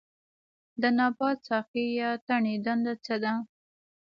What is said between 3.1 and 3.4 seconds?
ده